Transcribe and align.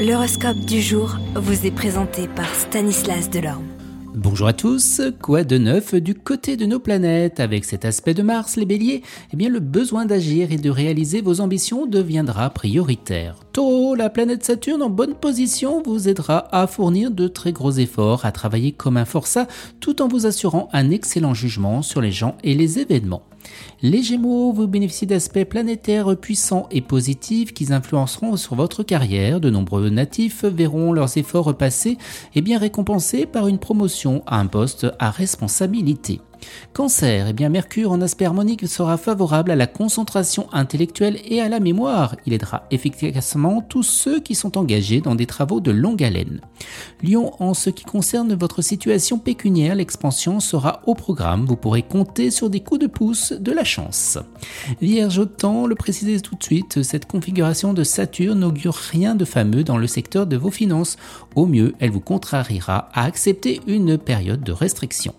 L'horoscope 0.00 0.60
du 0.60 0.80
jour 0.80 1.18
vous 1.34 1.66
est 1.66 1.70
présenté 1.70 2.26
par 2.26 2.48
Stanislas 2.54 3.28
Delorme. 3.28 3.66
Bonjour 4.14 4.46
à 4.46 4.54
tous, 4.54 5.02
quoi 5.20 5.44
de 5.44 5.58
neuf 5.58 5.94
du 5.94 6.14
côté 6.14 6.56
de 6.56 6.64
nos 6.64 6.80
planètes? 6.80 7.38
Avec 7.38 7.66
cet 7.66 7.84
aspect 7.84 8.14
de 8.14 8.22
Mars, 8.22 8.56
les 8.56 8.64
béliers, 8.64 9.02
eh 9.30 9.36
bien 9.36 9.50
le 9.50 9.60
besoin 9.60 10.06
d'agir 10.06 10.52
et 10.52 10.56
de 10.56 10.70
réaliser 10.70 11.20
vos 11.20 11.42
ambitions 11.42 11.84
deviendra 11.84 12.48
prioritaire. 12.48 13.36
La 13.96 14.08
planète 14.08 14.42
Saturne 14.42 14.82
en 14.82 14.88
bonne 14.88 15.12
position 15.12 15.82
vous 15.82 16.08
aidera 16.08 16.48
à 16.50 16.66
fournir 16.66 17.10
de 17.10 17.28
très 17.28 17.52
gros 17.52 17.72
efforts, 17.72 18.24
à 18.24 18.32
travailler 18.32 18.72
comme 18.72 18.96
un 18.96 19.04
forçat, 19.04 19.48
tout 19.80 20.00
en 20.00 20.08
vous 20.08 20.24
assurant 20.24 20.70
un 20.72 20.90
excellent 20.90 21.34
jugement 21.34 21.82
sur 21.82 22.00
les 22.00 22.10
gens 22.10 22.36
et 22.42 22.54
les 22.54 22.78
événements. 22.78 23.22
Les 23.82 24.02
Gémeaux, 24.02 24.52
vous 24.52 24.66
bénéficiez 24.66 25.06
d'aspects 25.06 25.44
planétaires 25.44 26.16
puissants 26.16 26.68
et 26.70 26.80
positifs 26.80 27.52
qui 27.52 27.70
influenceront 27.70 28.38
sur 28.38 28.54
votre 28.54 28.82
carrière. 28.82 29.40
De 29.40 29.50
nombreux 29.50 29.90
natifs 29.90 30.44
verront 30.44 30.94
leurs 30.94 31.18
efforts 31.18 31.54
passés 31.54 31.98
et 32.34 32.40
bien 32.40 32.58
récompensés 32.58 33.26
par 33.26 33.46
une 33.46 33.58
promotion 33.58 34.22
à 34.26 34.40
un 34.40 34.46
poste 34.46 34.86
à 34.98 35.10
responsabilité. 35.10 36.22
Cancer, 36.72 37.26
eh 37.28 37.32
bien 37.32 37.48
Mercure 37.48 37.92
en 37.92 38.00
aspect 38.00 38.24
harmonique 38.24 38.66
sera 38.68 38.96
favorable 38.96 39.50
à 39.50 39.56
la 39.56 39.66
concentration 39.66 40.46
intellectuelle 40.52 41.18
et 41.24 41.40
à 41.40 41.48
la 41.48 41.60
mémoire. 41.60 42.16
Il 42.26 42.32
aidera 42.32 42.64
efficacement 42.70 43.60
tous 43.62 43.82
ceux 43.82 44.20
qui 44.20 44.34
sont 44.34 44.56
engagés 44.56 45.00
dans 45.00 45.14
des 45.14 45.26
travaux 45.26 45.60
de 45.60 45.70
longue 45.70 46.02
haleine. 46.02 46.40
Lion, 47.02 47.32
en 47.40 47.54
ce 47.54 47.70
qui 47.70 47.84
concerne 47.84 48.34
votre 48.34 48.62
situation 48.62 49.18
pécuniaire, 49.18 49.74
l'expansion 49.74 50.40
sera 50.40 50.82
au 50.86 50.94
programme. 50.94 51.46
Vous 51.46 51.56
pourrez 51.56 51.82
compter 51.82 52.30
sur 52.30 52.50
des 52.50 52.60
coups 52.60 52.80
de 52.80 52.86
pouce 52.86 53.32
de 53.32 53.52
la 53.52 53.64
chance. 53.64 54.18
Vierge, 54.80 55.18
autant 55.18 55.66
le 55.66 55.74
préciser 55.74 56.20
tout 56.20 56.36
de 56.36 56.42
suite, 56.42 56.82
cette 56.82 57.06
configuration 57.06 57.72
de 57.72 57.84
Saturne 57.84 58.40
n'augure 58.40 58.74
rien 58.74 59.14
de 59.14 59.24
fameux 59.24 59.64
dans 59.64 59.78
le 59.78 59.86
secteur 59.86 60.26
de 60.26 60.36
vos 60.36 60.50
finances. 60.50 60.96
Au 61.34 61.46
mieux, 61.46 61.74
elle 61.78 61.90
vous 61.90 62.00
contrariera 62.00 62.88
à 62.92 63.04
accepter 63.04 63.60
une 63.66 63.98
période 63.98 64.42
de 64.42 64.52
restriction. 64.52 65.14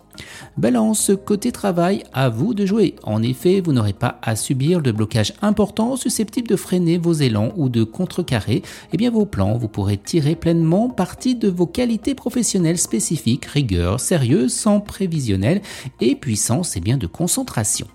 Balance, 0.58 1.12
côté 1.26 1.52
travail, 1.52 2.04
à 2.14 2.30
vous 2.30 2.54
de 2.54 2.66
jouer. 2.66 2.96
En 3.04 3.24
effet, 3.24 3.62
vous 3.62 3.74
n'aurez 3.74 3.94
pas 3.94 4.20
à 4.22 4.36
subir 4.36 4.82
de 4.82 4.92
blocages 4.92 5.34
importants 5.42 5.96
susceptibles 5.96 6.48
de 6.48 6.56
freiner 6.56 6.98
vos 6.98 7.14
élans 7.14 7.52
ou 7.56 7.70
de 7.70 7.84
contrecarrer 7.84 8.64
eh 8.94 8.98
bien, 8.98 9.12
vos 9.12 9.26
plans. 9.26 9.58
Vous 9.58 9.68
pourrez 9.68 9.98
tirer 9.98 10.36
pleinement 10.36 10.90
parti 10.90 11.36
de 11.36 11.50
vos 11.50 11.68
qualités 11.68 12.16
professionnelles 12.16 12.78
spécifiques, 12.78 13.46
rigueur, 13.46 14.00
sérieux, 14.00 14.48
sans 14.50 14.80
prévisionnel 14.80 15.62
et 16.00 16.16
puissance 16.16 16.76
et 16.76 16.80
eh 16.80 16.82
bien, 16.82 16.98
de 16.98 17.08
concentration. 17.08 17.88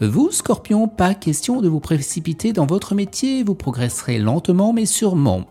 Vous, 0.00 0.30
Scorpion, 0.30 0.88
pas 0.88 1.14
question 1.14 1.60
de 1.60 1.68
vous 1.68 1.80
précipiter 1.80 2.52
dans 2.52 2.66
votre 2.66 2.94
métier, 2.94 3.42
vous 3.42 3.54
progresserez 3.54 4.18
lentement 4.18 4.72
mais 4.72 4.86
sûrement. 4.86 5.44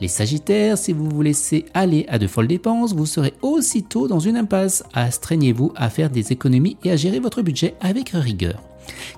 Les 0.00 0.08
Sagittaires, 0.08 0.76
si 0.76 0.92
vous 0.92 1.08
vous 1.08 1.22
laissez 1.22 1.64
aller 1.72 2.04
à 2.08 2.18
de 2.18 2.26
folles 2.26 2.48
dépenses, 2.48 2.94
vous 2.94 3.06
serez 3.06 3.32
aussitôt 3.40 4.08
dans 4.08 4.20
une 4.20 4.36
impasse. 4.36 4.84
Astreignez-vous 4.92 5.72
à 5.74 5.88
faire 5.88 6.10
des 6.10 6.32
économies 6.32 6.76
et 6.84 6.90
à 6.90 6.96
gérer 6.96 7.18
votre 7.18 7.42
budget 7.42 7.74
avec 7.80 8.10
rigueur. 8.10 8.65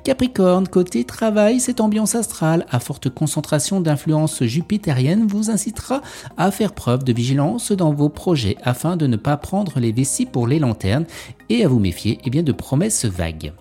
Capricorne, 0.05 0.69
côté 0.69 1.05
travail, 1.05 1.61
cette 1.61 1.81
ambiance 1.81 2.15
astrale 2.15 2.67
à 2.71 2.81
forte 2.81 3.09
concentration 3.09 3.81
d'influence 3.81 4.43
jupitérienne 4.45 5.27
vous 5.27 5.51
incitera 5.51 6.03
à 6.37 6.51
faire 6.51 6.73
preuve 6.73 7.05
de 7.05 7.13
vigilance 7.13 7.73
dans 7.73 7.93
vos 7.93 8.09
projets 8.09 8.57
afin 8.63 8.97
de 8.97 9.07
ne 9.07 9.17
pas 9.17 9.37
prendre 9.37 9.81
les 9.81 9.93
vessies 9.93 10.27
pour 10.27 10.47
les 10.47 10.59
lanternes 10.59 11.07
et 11.51 11.65
à 11.65 11.69
vous 11.69 11.79
méfier 11.79 12.19
eh 12.25 12.31
de 12.43 12.53
promesses 12.53 13.05
vagues. 13.05 13.53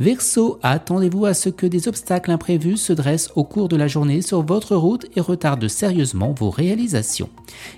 Verseau, 0.00 0.60
attendez-vous 0.62 1.26
à 1.26 1.34
ce 1.34 1.48
que 1.48 1.66
des 1.66 1.88
obstacles 1.88 2.30
imprévus 2.30 2.76
se 2.76 2.92
dressent 2.92 3.32
au 3.34 3.42
cours 3.42 3.68
de 3.68 3.76
la 3.76 3.88
journée 3.88 4.22
sur 4.22 4.42
votre 4.42 4.76
route 4.76 5.06
et 5.16 5.20
retardent 5.20 5.66
sérieusement 5.66 6.32
vos 6.32 6.50
réalisations. 6.50 7.28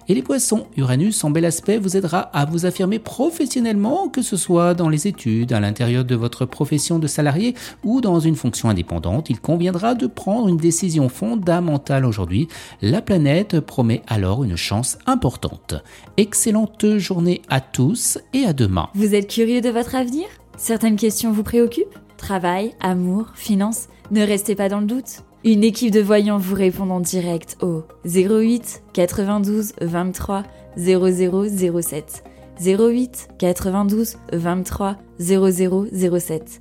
Et 0.08 0.14
les 0.14 0.22
poissons, 0.22 0.66
Uranus 0.76 1.24
en 1.24 1.30
bel 1.30 1.46
aspect 1.46 1.78
vous 1.78 1.96
aidera 1.96 2.20
à 2.20 2.44
vous 2.44 2.66
affirmer 2.66 2.98
professionnellement, 2.98 4.08
que 4.08 4.20
ce 4.20 4.36
soit 4.36 4.74
dans 4.74 4.90
les 4.90 5.06
études, 5.06 5.52
à 5.52 5.60
l'intérieur 5.60 6.04
de 6.04 6.14
votre 6.14 6.44
profession 6.44 6.98
de 6.98 7.06
salarié 7.06 7.54
ou 7.84 8.00
dans 8.00 8.20
une 8.20 8.36
fonction 8.36 8.68
indépendante. 8.68 9.30
Il 9.30 9.40
conviendra 9.40 9.94
de 9.94 10.06
prendre 10.06 10.48
une 10.48 10.56
décision 10.56 11.08
fondamentale 11.08 12.04
aujourd'hui. 12.04 12.48
La 12.82 13.02
planète 13.02 13.60
promet 13.60 14.02
alors 14.06 14.44
une 14.44 14.56
chance 14.56 14.98
importante. 15.06 15.74
Excellente 16.16 16.98
journée 16.98 17.42
à 17.48 17.60
tous 17.60 18.18
et 18.32 18.44
à 18.44 18.52
demain. 18.52 18.88
Vous 18.94 19.14
êtes 19.14 19.28
curieux 19.28 19.60
de 19.60 19.70
votre 19.70 19.94
avenir? 19.94 20.26
Certaines 20.56 20.96
questions 20.96 21.32
vous 21.32 21.42
préoccupent? 21.42 21.98
Travail, 22.16 22.74
amour, 22.80 23.32
finances 23.34 23.88
Ne 24.10 24.22
restez 24.22 24.54
pas 24.54 24.68
dans 24.68 24.80
le 24.80 24.86
doute. 24.86 25.22
Une 25.42 25.64
équipe 25.64 25.90
de 25.90 26.00
voyants 26.00 26.36
vous 26.36 26.54
répond 26.54 26.90
en 26.90 27.00
direct 27.00 27.56
au 27.62 27.84
08 28.04 28.82
92 28.92 29.72
23 29.80 30.42
0007. 30.76 32.24
08 32.60 33.28
92 33.38 34.16
23 34.34 34.96
0007. 35.18 36.60